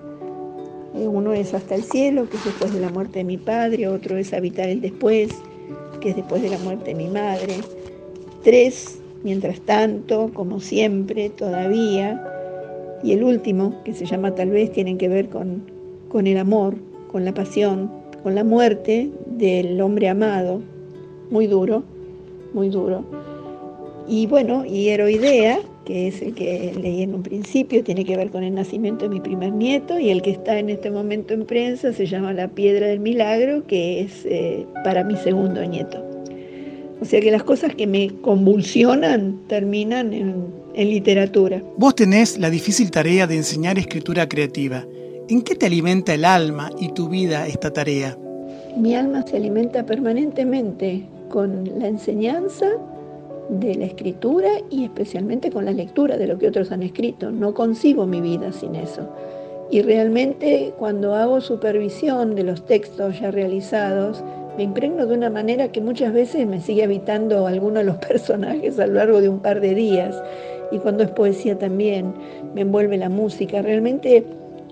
[0.95, 3.89] Eh, uno es Hasta el cielo, que es después de la muerte de mi padre,
[3.89, 5.31] otro es Habitar el después,
[5.99, 7.57] que es después de la muerte de mi madre.
[8.43, 12.23] Tres, mientras tanto, como siempre, todavía.
[13.04, 15.63] Y el último, que se llama Tal vez, tienen que ver con,
[16.10, 16.75] con el amor,
[17.12, 17.91] con la pasión,
[18.23, 20.62] con la muerte del hombre amado.
[21.32, 21.84] Muy duro,
[22.54, 23.04] muy duro.
[24.08, 28.32] Y bueno, y Heroidea, que es el que leí en un principio, tiene que ver
[28.32, 31.45] con el nacimiento de mi primer nieto, y el que está en este momento en
[31.45, 36.09] prensa se llama La Piedra del Milagro, que es eh, para mi segundo nieto.
[37.01, 41.62] O sea que las cosas que me convulsionan terminan en, literatura.
[41.75, 44.85] Vos tenés la difícil tarea de enseñar escritura creativa.
[45.27, 48.17] ¿En qué te alimenta el alma y tu vida esta tarea?
[48.77, 52.65] Mi alma se alimenta permanentemente con la enseñanza
[53.49, 57.29] de la escritura y especialmente con la lectura de lo que otros han escrito.
[57.29, 59.09] No concibo mi vida sin eso.
[59.71, 64.23] Y realmente cuando hago supervisión de los textos ya realizados,
[64.60, 68.78] me impregno de una manera que muchas veces me sigue habitando alguno de los personajes
[68.78, 70.22] a lo largo de un par de días.
[70.69, 72.13] Y cuando es poesía también
[72.54, 73.62] me envuelve la música.
[73.62, 74.26] Realmente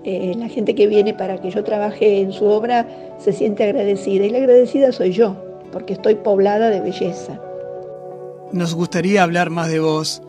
[0.04, 4.26] eh, la gente que viene para que yo trabaje en su obra se siente agradecida.
[4.26, 5.36] Y la agradecida soy yo,
[5.72, 7.40] porque estoy poblada de belleza.
[8.52, 10.20] Nos gustaría hablar más de vos.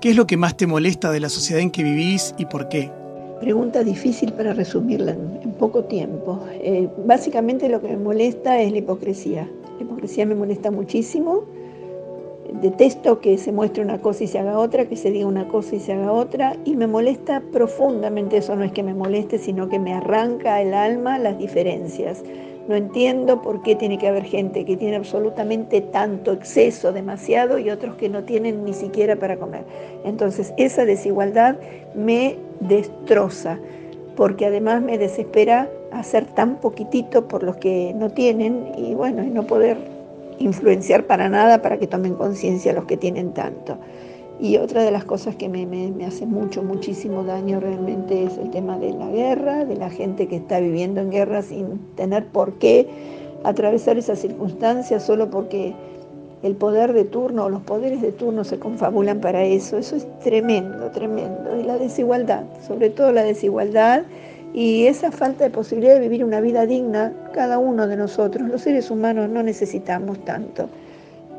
[0.00, 2.68] ¿Qué es lo que más te molesta de la sociedad en que vivís y por
[2.68, 2.92] qué?
[3.40, 6.40] Pregunta difícil para resumirla en, poco tiempo.
[6.54, 9.48] Eh, básicamente lo que me molesta es la hipocresía.
[9.76, 11.44] La hipocresía me molesta muchísimo.
[12.60, 15.76] Detesto que se muestre una cosa y se haga otra, que se diga una cosa
[15.76, 16.56] y se haga otra.
[16.64, 20.74] Y me molesta profundamente, eso no es que me moleste, sino que me arranca el
[20.74, 22.22] alma las diferencias.
[22.68, 27.70] No entiendo por qué tiene que haber gente que tiene absolutamente tanto exceso, demasiado, y
[27.70, 29.64] otros que no tienen ni siquiera para comer.
[30.04, 31.56] Entonces, esa desigualdad
[31.94, 33.58] me destroza,
[34.16, 39.30] porque además me desespera hacer tan poquitito por los que no tienen y bueno, y
[39.30, 39.78] no poder
[40.38, 43.78] influenciar para nada para que tomen conciencia los que tienen tanto.
[44.40, 48.78] Y otra de las cosas que me, hace mucho, muchísimo daño realmente es el tema
[48.78, 52.86] de la guerra, de la gente que está viviendo en guerra sin tener por qué
[53.42, 55.74] atravesar esas circunstancias solo porque
[56.44, 59.76] el poder de turno o los poderes de turno se confabulan para eso.
[59.76, 61.58] Eso es tremendo, tremendo.
[61.58, 64.04] Y la desigualdad, sobre todo la desigualdad
[64.54, 68.62] y esa falta de posibilidad de vivir una vida digna, cada uno de nosotros, los
[68.62, 70.68] seres humanos, no necesitamos tanto.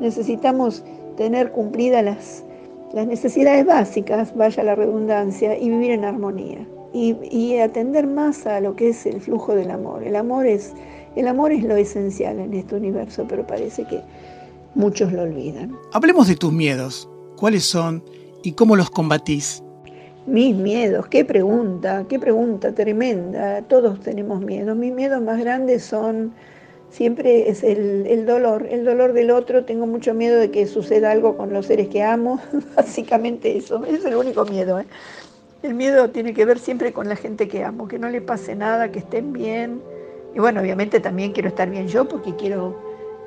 [0.00, 0.84] Necesitamos
[1.16, 2.44] tener cumplidas las
[2.92, 6.66] las necesidades básicas, vaya la redundancia, y vivir en armonía.
[6.92, 10.02] Y, atender más a lo que es el flujo del amor.
[10.02, 10.72] El amor es,
[11.14, 14.00] el amor es lo esencial en este universo, pero parece que
[14.74, 15.76] muchos lo olvidan.
[15.92, 17.08] Hablemos de tus miedos.
[17.36, 18.02] ¿Cuáles son
[18.42, 19.62] y cómo los combatís?
[20.26, 23.62] Mis miedos, qué pregunta, qué pregunta tremenda.
[23.62, 24.76] Todos tenemos miedos.
[24.76, 26.32] Mis miedos más grandes son
[26.90, 29.64] siempre es el, dolor, el dolor del otro.
[29.64, 32.40] Tengo mucho miedo de que suceda algo con los seres que amo,
[32.76, 34.78] básicamente eso, es el único miedo.
[34.80, 34.86] ¿eh?
[35.62, 38.54] El miedo tiene que ver siempre con la gente que amo, que no le pase
[38.54, 39.80] nada, que estén bien.
[40.34, 42.76] Y bueno, obviamente también quiero estar bien yo porque quiero,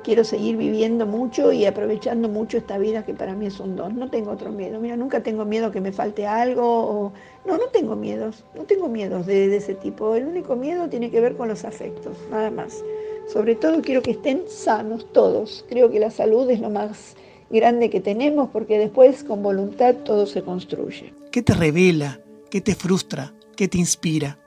[0.02, 3.98] quiero seguir viviendo mucho y aprovechando mucho esta vida que para mí es un don.
[3.98, 4.80] No tengo otro miedo.
[4.80, 7.12] Mira, nunca tengo miedo que me falte algo.
[7.44, 8.42] No, no tengo miedos.
[8.54, 10.14] No tengo miedos de, de ese tipo.
[10.14, 12.82] El único miedo tiene que ver con los afectos, nada más.
[13.26, 15.64] Sobre todo quiero que estén sanos todos.
[15.68, 17.16] Creo que la salud es lo más
[17.50, 21.12] grande que tenemos porque después con voluntad todo se construye.
[21.30, 22.20] ¿Qué te revela?
[22.50, 23.32] ¿Qué te frustra?
[23.56, 24.38] ¿Qué te inspira?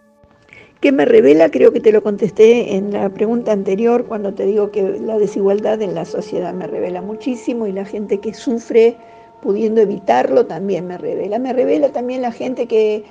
[0.80, 1.50] ¿Qué me revela?
[1.50, 5.82] Creo que te lo contesté en la pregunta anterior cuando te digo que la desigualdad
[5.82, 8.96] en la sociedad me revela muchísimo y la gente que sufre
[9.42, 11.40] pudiendo evitarlo, también me revela.
[11.40, 13.06] Me revela también la gente que,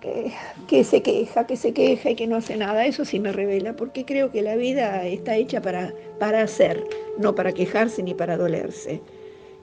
[0.00, 2.86] que, se queja, que se queja y que no hace nada.
[2.86, 6.84] Eso sí me revela, porque creo que la vida está hecha para, para hacer,
[7.18, 9.00] no para quejarse ni para dolerse.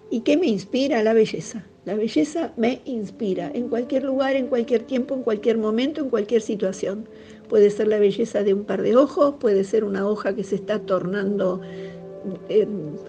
[0.09, 1.01] ¿Y qué me inspira?
[1.03, 1.65] La belleza.
[1.85, 6.41] La belleza me inspira en cualquier lugar, en cualquier tiempo, en cualquier momento, en cualquier
[6.41, 7.07] situación.
[7.49, 10.55] Puede ser la belleza de un par de ojos, puede ser una hoja que se
[10.55, 11.61] está tornando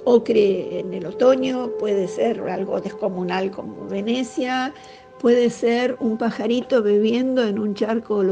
[0.05, 4.75] ocre en el otoño, puede ser algo descomunal como Venecia,
[5.21, 8.25] puede ser un pajarito bebiendo en un charco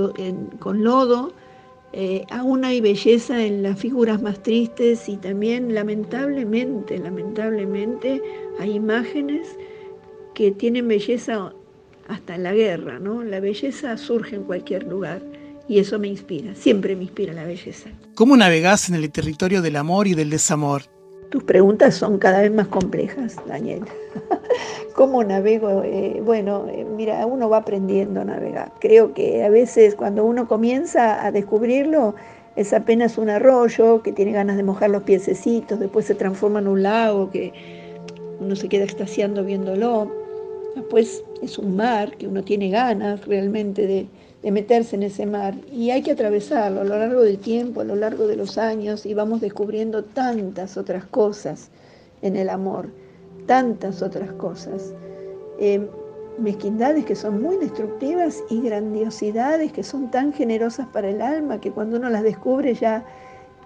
[0.59, 1.33] con lodo.
[1.92, 8.20] Eh, aún hay belleza en las figuras más tristes y también lamentablemente, lamentablemente
[8.59, 9.57] hay imágenes
[10.35, 11.53] que tienen belleza
[12.09, 13.23] hasta en la guerra, ¿no?
[13.23, 15.23] La belleza surge en cualquier lugar
[15.68, 17.90] y eso me inspira, siempre me inspira la belleza.
[18.14, 20.83] ¿Cómo navegás en el territorio del amor y del desamor?
[21.31, 23.85] Tus preguntas son cada vez más complejas, Daniel.
[24.94, 25.82] ¿Cómo navego?
[25.84, 28.72] Eh, bueno, eh, mira, uno va aprendiendo a navegar.
[28.80, 32.14] Creo que a veces cuando uno comienza a descubrirlo,
[32.56, 36.68] es apenas un arroyo que tiene ganas de mojar los piececitos, después se transforma en
[36.68, 37.52] un lago que
[38.40, 40.10] uno se queda extasiando viéndolo.
[40.76, 44.06] Después es un mar que uno tiene ganas realmente de,
[44.42, 47.84] de meterse en ese mar y hay que atravesarlo a lo largo del tiempo, a
[47.84, 51.70] lo largo de los años y vamos descubriendo tantas otras cosas
[52.22, 52.90] en el amor,
[53.46, 54.94] tantas otras cosas.
[55.59, 55.88] Eh,
[56.38, 61.70] mezquindades que son muy destructivas y grandiosidades que son tan generosas para el alma que
[61.70, 63.04] cuando uno las descubre ya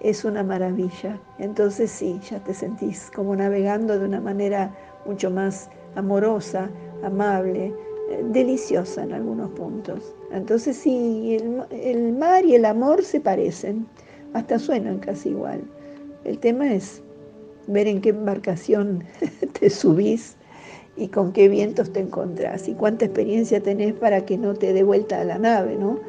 [0.00, 1.18] es una maravilla.
[1.38, 4.74] Entonces sí, ya te sentís como navegando de una manera
[5.06, 6.70] mucho más amorosa,
[7.02, 7.74] amable,
[8.30, 10.14] deliciosa en algunos puntos.
[10.32, 11.36] Entonces sí,
[11.70, 13.86] el, mar y el amor se parecen,
[14.34, 15.62] hasta suenan casi igual.
[16.24, 17.02] El tema es
[17.68, 19.04] ver en qué embarcación
[19.60, 20.36] te subís
[20.96, 24.82] y con qué vientos te encontrás y cuánta experiencia tenés para que no te dé
[24.82, 26.00] vuelta a la nave, ¿no?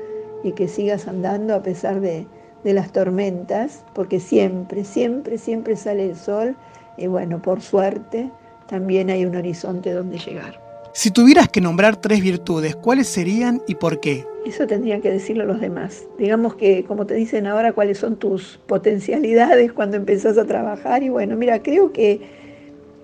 [0.43, 2.25] Y que sigas andando a pesar de,
[2.63, 6.55] de las tormentas, porque siempre, siempre, siempre sale el sol
[6.97, 8.31] y bueno, por suerte
[8.67, 10.68] también hay un horizonte donde llegar.
[10.93, 14.25] Si tuvieras que nombrar tres virtudes, ¿cuáles serían y por qué?
[14.45, 16.07] Eso tendrían que decirlo los demás.
[16.17, 21.03] Digamos que, como te dicen ahora, cuáles son tus potencialidades cuando empezás a trabajar.
[21.03, 22.21] Y bueno, mira, creo que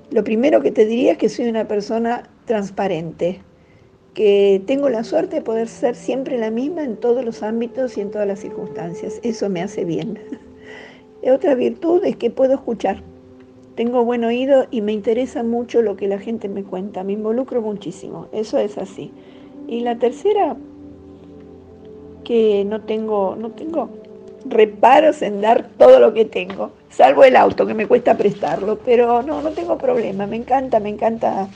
[0.09, 3.41] lo primero que te diría es que soy una persona transparente,
[4.15, 8.01] que tengo la suerte de poder ser siempre la misma en todos los ámbitos y
[8.01, 9.19] en todas las circunstancias.
[9.21, 10.19] Eso me hace bien.
[11.31, 13.03] Otra virtud es que puedo escuchar
[13.75, 17.61] tengo buen oído y me interesa mucho lo que la gente me cuenta, me involucro
[17.61, 19.11] muchísimo, eso es así.
[19.67, 20.55] Y la tercera,
[22.23, 23.89] que no tengo, no tengo
[24.45, 29.21] reparos en dar todo lo que tengo, salvo el auto que me cuesta prestarlo, pero
[29.21, 31.47] no, no tengo problema, me encanta, me encanta,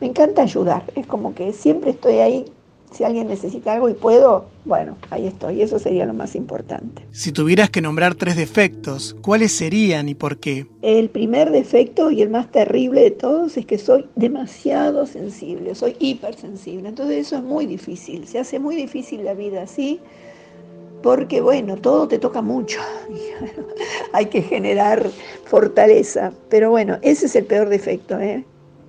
[0.00, 2.44] me encanta ayudar, es como que siempre estoy ahí
[2.92, 5.62] si alguien necesita algo y puedo, bueno, ahí estoy.
[5.62, 7.04] Eso sería lo más importante.
[7.10, 10.66] Si tuvieras que nombrar tres defectos, ¿cuáles serían y por qué?
[10.82, 15.96] El primer defecto y el más terrible de todos es que soy demasiado sensible, soy
[15.98, 16.88] hipersensible.
[16.88, 18.26] Entonces eso es muy difícil.
[18.26, 20.00] Se hace muy difícil la vida así
[21.02, 22.80] porque bueno, todo te toca mucho,
[24.12, 25.10] hay que generar
[25.44, 28.44] fortaleza, pero bueno, ese es el peor defecto, ¿eh?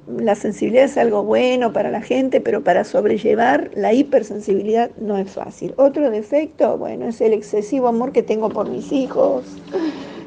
[0.08, 5.32] La sensibilidad es algo bueno para la gente, pero para sobrellevar la hipersensibilidad no es
[5.32, 5.74] fácil.
[5.78, 9.46] Otro defecto, bueno, es el excesivo amor que tengo por mis hijos.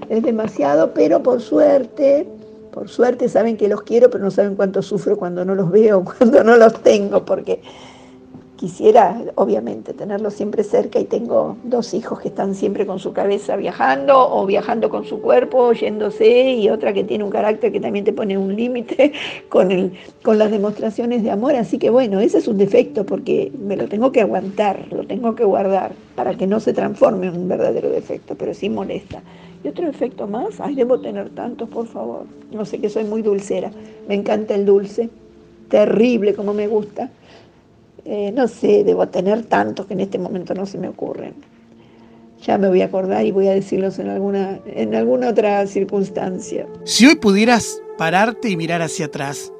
[0.08, 2.26] Es demasiado, pero por suerte,
[2.72, 6.04] por suerte saben que los quiero, pero no saben cuánto sufro cuando no los veo,
[6.18, 7.60] cuando no los tengo, porque
[8.56, 13.54] quisiera, obviamente, tenerlo siempre cerca y tengo dos hijos que están siempre con su cabeza
[13.56, 18.04] viajando o viajando con su cuerpo, yéndose, y otra que tiene un carácter que también
[18.04, 19.12] te pone un límite
[19.48, 21.54] con, el, con las demostraciones de amor.
[21.54, 25.34] Así que bueno, ese es un defecto porque me lo tengo que aguantar, lo tengo
[25.34, 29.22] que guardar para que no se transforme en un verdadero defecto, pero sí molesta.
[29.62, 32.24] Y otro defecto más, ay, debo tener tantos, por favor.
[32.52, 33.70] No sé que soy muy dulcera,
[34.08, 35.10] me encanta el dulce,
[35.68, 37.10] terrible como me gusta
[38.06, 41.34] eh, no sé, debo tener tantos que en este momento no se me ocurren.
[42.42, 46.68] Ya me voy a acordar y voy a decirlos en alguna, en alguna otra circunstancia.
[46.84, 49.52] Si hoy pudieras pararte y mirar hacia atrás,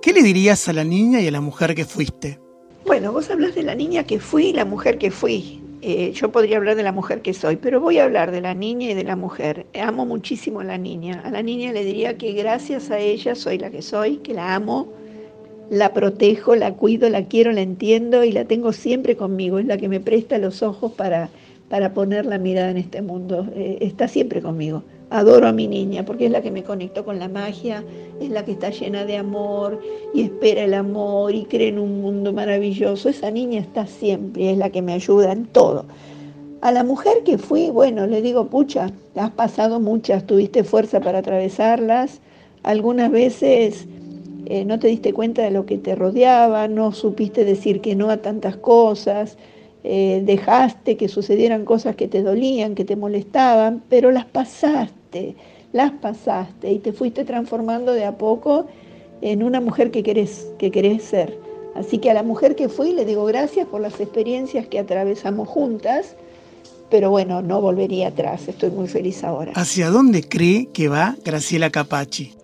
[0.00, 2.38] ¿qué le dirías a la niña y a la mujer que fuiste?
[2.86, 5.60] Bueno, vos hablas de la niña que fui y la mujer que fui.
[5.82, 8.54] Eh, yo podría hablar de la mujer que soy, pero voy a hablar de la
[8.54, 9.66] niña y de la mujer.
[9.80, 11.22] Amo muchísimo a la niña.
[11.24, 14.54] A la niña le diría que gracias a ella soy la que soy, que la
[14.54, 14.92] amo,
[15.70, 19.60] la protejo, la cuido, la quiero, la entiendo y la tengo siempre conmigo.
[19.60, 21.30] Es la que me presta los ojos para,
[21.68, 23.46] para poner la mirada en este mundo.
[23.54, 24.82] Eh, está siempre conmigo.
[25.10, 27.84] Adoro a mi niña porque es la que me conectó con la magia,
[28.20, 29.80] es la que está llena de amor
[30.12, 33.08] y espera el amor y cree en un mundo maravilloso.
[33.08, 35.86] Esa niña está siempre, es la que me ayuda en todo.
[36.62, 41.20] A la mujer que fui, bueno, le digo, pucha, has pasado muchas, tuviste fuerza para
[41.20, 42.20] atravesarlas,
[42.62, 43.86] algunas veces
[44.50, 48.10] eh, no te diste cuenta de lo que te rodeaba, no supiste decir que no
[48.10, 49.38] a tantas cosas,
[49.84, 55.36] eh, dejaste que sucedieran cosas que te dolían, que te molestaban, pero las pasaste,
[55.72, 58.66] las pasaste y te fuiste transformando de a poco
[59.20, 61.38] en una mujer que querés, que querés ser.
[61.76, 65.46] Así que a la mujer que fui le digo gracias por las experiencias que atravesamos
[65.46, 66.16] juntas,
[66.90, 69.52] pero bueno, no volvería atrás, estoy muy feliz ahora.
[69.54, 72.39] ¿Hacia dónde cree que va Graciela Capachi?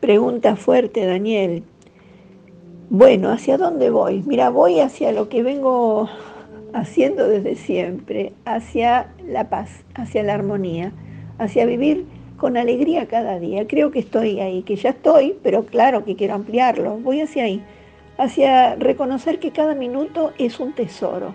[0.00, 1.62] Pregunta fuerte, Daniel.
[2.90, 4.22] Bueno, ¿hacia dónde voy?
[4.26, 6.08] Mira, voy hacia lo que vengo
[6.74, 10.92] haciendo desde siempre, hacia la paz, hacia la armonía,
[11.38, 12.04] hacia vivir
[12.36, 13.66] con alegría cada día.
[13.66, 16.98] Creo que estoy ahí, que ya estoy, pero claro que quiero ampliarlo.
[16.98, 17.62] Voy hacia ahí,
[18.18, 21.34] hacia reconocer que cada minuto es un tesoro,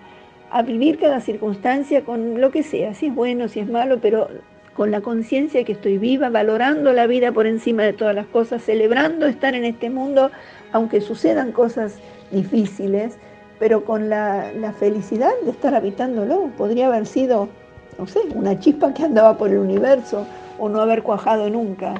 [0.50, 4.28] a vivir cada circunstancia con lo que sea, si es bueno, si es malo, pero
[4.76, 8.26] con la conciencia de que estoy viva, valorando la vida por encima de todas las
[8.26, 10.30] cosas, celebrando estar en este mundo,
[10.72, 11.96] aunque sucedan cosas
[12.30, 13.18] difíciles
[13.62, 16.50] pero con la, felicidad de estar habitándolo.
[16.58, 17.48] Podría haber sido,
[17.96, 20.26] no sé, una chispa que andaba por el universo
[20.58, 21.94] o no haber cuajado nunca.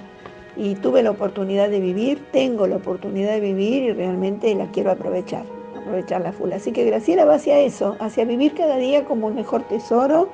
[0.57, 4.91] Y tuve la oportunidad de vivir, tengo la oportunidad de vivir y realmente la quiero
[4.91, 5.45] aprovechar,
[5.81, 6.53] aprovechar la full.
[6.53, 10.31] Así que Graciela va hacia eso, hacia vivir cada día como el mejor tesoro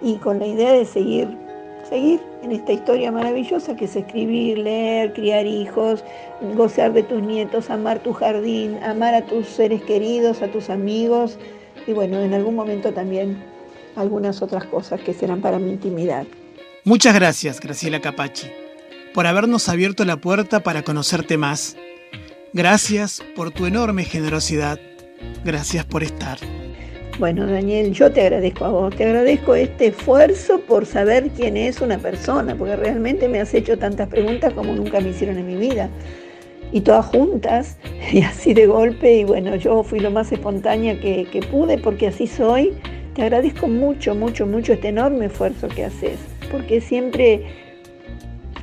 [0.00, 1.28] y con la idea de seguir
[1.92, 6.02] seguir en esta historia maravillosa que es escribir, leer, criar hijos,
[6.54, 11.36] gozar de tus nietos, amar tu jardín, amar a tus seres queridos, a tus amigos
[11.86, 13.44] y bueno, en algún momento también
[13.94, 16.26] algunas otras cosas que serán para mi intimidad.
[16.84, 18.46] Muchas gracias, Graciela Capachi,
[19.12, 21.76] por habernos abierto la puerta para conocerte más.
[22.54, 24.80] Gracias por tu enorme generosidad.
[25.44, 26.38] Gracias por estar.
[27.18, 31.82] Bueno, Daniel, yo te agradezco a vos, te agradezco este esfuerzo por saber quién es
[31.82, 35.56] una persona, porque realmente me has hecho tantas preguntas como nunca me hicieron en mi
[35.56, 35.90] vida.
[36.72, 37.76] Y todas juntas,
[38.12, 42.26] y así de golpe, y bueno, yo fui lo más espontánea que, pude, porque así
[42.26, 42.72] soy.
[43.14, 46.18] Te agradezco mucho, mucho, mucho este enorme esfuerzo que haces,
[46.50, 47.42] porque siempre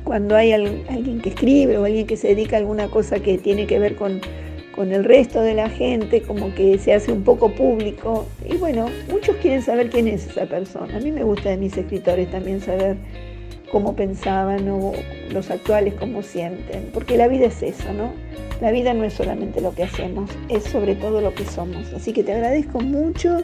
[0.02, 3.68] cuando hay alguien que escribe o alguien que se dedica a alguna cosa que tiene
[3.68, 4.20] que ver con
[4.74, 8.26] con el resto de la gente, como que se hace un poco público.
[8.48, 10.96] Y bueno, muchos quieren saber quién es esa persona.
[10.96, 12.96] A mí me gusta de mis escritores también saber
[13.70, 14.92] cómo pensaban o
[15.30, 18.12] los actuales cómo sienten, porque la vida es eso, ¿no?
[18.60, 21.92] La vida no es solamente lo que hacemos, es sobre todo lo que somos.
[21.94, 23.42] Así que te agradezco mucho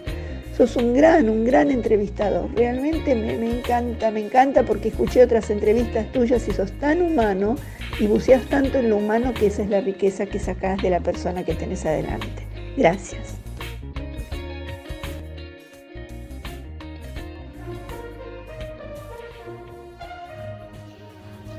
[0.57, 2.49] sos un gran, un gran entrevistador.
[2.55, 7.57] Realmente me, encanta, me encanta porque escuché otras entrevistas tuyas y sos tan humano
[8.01, 11.01] y buceas tanto en lo humano que esa es la riqueza que sacás de la
[11.01, 12.47] persona que tenés adelante.
[12.77, 13.35] Gracias.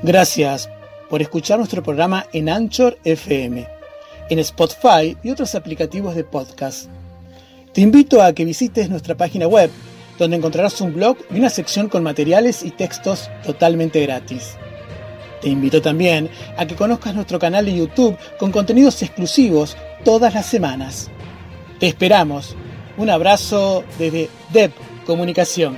[0.02, 0.68] Gracias
[1.08, 3.66] por escuchar nuestro programa en Anchor FM,
[4.30, 6.88] en Spotify y otros aplicativos de podcast.
[7.78, 9.70] Te invito a que visites nuestra página web,
[10.18, 14.56] donde encontrarás un blog y una sección con materiales y textos totalmente gratis.
[15.40, 20.46] Te invito también a que conozcas nuestro canal de YouTube con contenidos exclusivos todas las
[20.46, 21.08] semanas.
[21.78, 22.56] Te esperamos.
[22.96, 24.72] Un abrazo desde DEP
[25.06, 25.76] Comunicación.